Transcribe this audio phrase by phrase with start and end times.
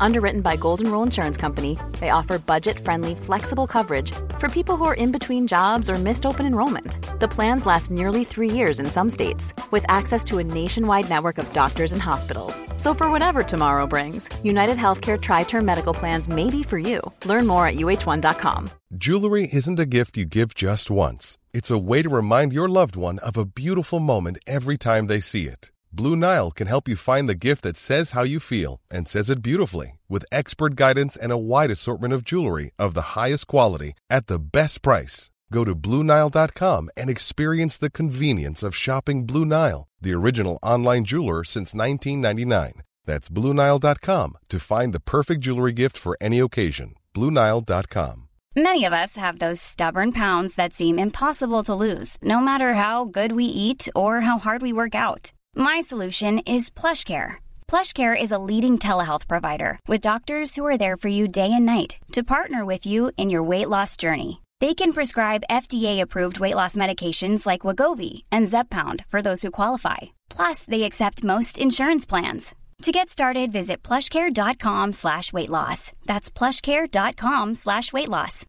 [0.00, 4.84] Underwritten by Golden Rule Insurance Company, they offer budget friendly, flexible coverage for people who
[4.84, 6.98] are in between jobs or missed open enrollment.
[7.20, 11.38] The plans last nearly three years in some states, with access to a nationwide network
[11.38, 12.62] of doctors and hospitals.
[12.76, 17.00] So, for whatever tomorrow brings, United Healthcare Tri Term Medical Plans may be for you.
[17.24, 18.68] Learn more at uh1.com.
[18.94, 22.96] Jewelry isn't a gift you give just once, it's a way to remind your loved
[22.96, 25.70] one of a beautiful moment every time they see it.
[25.96, 29.30] Blue Nile can help you find the gift that says how you feel and says
[29.30, 33.94] it beautifully with expert guidance and a wide assortment of jewelry of the highest quality
[34.10, 35.30] at the best price.
[35.50, 41.44] Go to BlueNile.com and experience the convenience of shopping Blue Nile, the original online jeweler
[41.44, 42.82] since 1999.
[43.06, 46.94] That's BlueNile.com to find the perfect jewelry gift for any occasion.
[47.14, 48.28] BlueNile.com.
[48.54, 53.04] Many of us have those stubborn pounds that seem impossible to lose, no matter how
[53.04, 55.32] good we eat or how hard we work out.
[55.58, 57.36] My solution is PlushCare.
[57.66, 61.64] PlushCare is a leading telehealth provider with doctors who are there for you day and
[61.64, 64.42] night to partner with you in your weight loss journey.
[64.60, 70.12] They can prescribe FDA-approved weight loss medications like Wegovy and Zepbound for those who qualify.
[70.28, 72.54] Plus, they accept most insurance plans.
[72.82, 75.92] To get started, visit plushcare.com slash weight loss.
[76.04, 78.44] That's plushcare.com slash weight loss.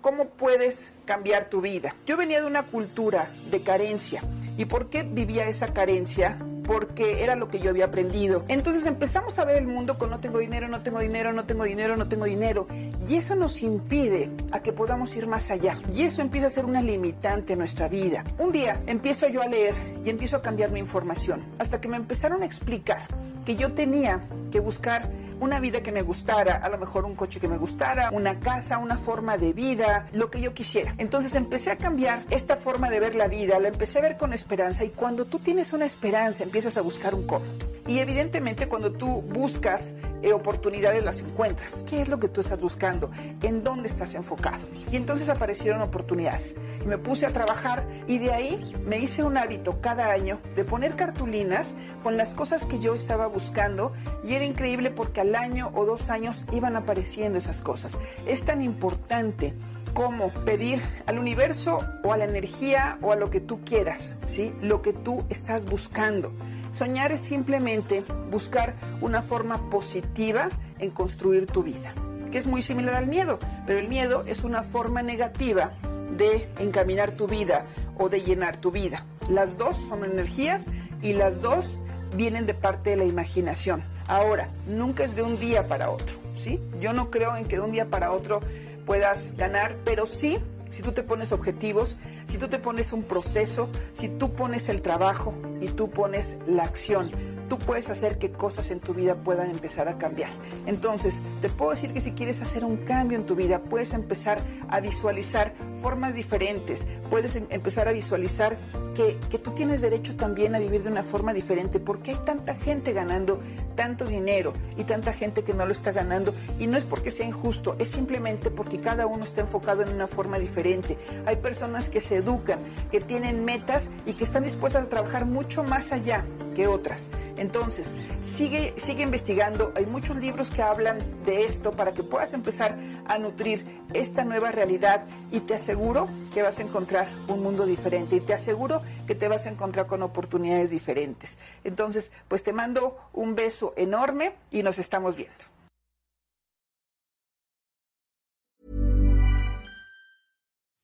[0.00, 1.96] ¿Cómo puedes cambiar tu vida?
[2.06, 4.22] Yo venía de una cultura de carencia.
[4.56, 6.38] ¿Y por qué vivía esa carencia?
[6.64, 8.44] Porque era lo que yo había aprendido.
[8.48, 11.64] Entonces empezamos a ver el mundo con no tengo dinero, no tengo dinero, no tengo
[11.64, 12.66] dinero, no tengo dinero.
[13.06, 15.78] Y eso nos impide a que podamos ir más allá.
[15.92, 18.24] Y eso empieza a ser una limitante en nuestra vida.
[18.38, 19.74] Un día empiezo yo a leer
[20.04, 21.42] y empiezo a cambiar mi información.
[21.58, 23.08] Hasta que me empezaron a explicar
[23.44, 27.40] que yo tenía que buscar una vida que me gustara, a lo mejor un coche
[27.40, 30.94] que me gustara, una casa, una forma de vida, lo que yo quisiera.
[30.98, 34.32] Entonces empecé a cambiar esta forma de ver la vida, la empecé a ver con
[34.32, 37.44] esperanza y cuando tú tienes una esperanza empiezas a buscar un cómo.
[37.86, 41.84] Y evidentemente cuando tú buscas eh, oportunidades las encuentras.
[41.86, 43.10] ¿Qué es lo que tú estás buscando?
[43.42, 44.66] ¿En dónde estás enfocado?
[44.90, 46.56] Y entonces aparecieron oportunidades.
[46.82, 50.64] Y me puse a trabajar y de ahí me hice un hábito cada año de
[50.64, 53.92] poner cartulinas con las cosas que yo estaba buscando
[54.24, 57.98] y era increíble porque al año o dos años iban apareciendo esas cosas.
[58.24, 59.52] Es tan importante
[59.92, 64.54] como pedir al universo o a la energía o a lo que tú quieras, ¿sí?
[64.62, 66.32] Lo que tú estás buscando.
[66.74, 68.02] Soñar es simplemente
[68.32, 70.48] buscar una forma positiva
[70.80, 71.94] en construir tu vida,
[72.32, 75.74] que es muy similar al miedo, pero el miedo es una forma negativa
[76.16, 77.64] de encaminar tu vida
[77.96, 79.06] o de llenar tu vida.
[79.28, 80.66] Las dos son energías
[81.00, 81.78] y las dos
[82.16, 83.84] vienen de parte de la imaginación.
[84.08, 86.60] Ahora, nunca es de un día para otro, ¿sí?
[86.80, 88.40] Yo no creo en que de un día para otro
[88.84, 93.68] puedas ganar, pero sí si tú te pones objetivos, si tú te pones un proceso,
[93.92, 98.70] si tú pones el trabajo y tú pones la acción tú puedes hacer que cosas
[98.70, 100.30] en tu vida puedan empezar a cambiar.
[100.66, 104.38] Entonces, te puedo decir que si quieres hacer un cambio en tu vida, puedes empezar
[104.68, 108.58] a visualizar formas diferentes, puedes em- empezar a visualizar
[108.94, 112.54] que, que tú tienes derecho también a vivir de una forma diferente, porque hay tanta
[112.54, 113.40] gente ganando
[113.74, 117.26] tanto dinero y tanta gente que no lo está ganando, y no es porque sea
[117.26, 120.96] injusto, es simplemente porque cada uno está enfocado en una forma diferente.
[121.26, 125.64] Hay personas que se educan, que tienen metas y que están dispuestas a trabajar mucho
[125.64, 126.24] más allá
[126.54, 127.10] que otras.
[127.36, 129.72] Entonces, sigue, sigue investigando.
[129.76, 134.52] Hay muchos libros que hablan de esto para que puedas empezar a nutrir esta nueva
[134.52, 139.14] realidad y te aseguro que vas a encontrar un mundo diferente y te aseguro que
[139.14, 141.36] te vas a encontrar con oportunidades diferentes.
[141.64, 145.44] Entonces, pues te mando un beso enorme y nos estamos viendo.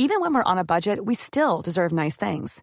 [0.00, 2.62] Even when we're on a budget, we still deserve nice things.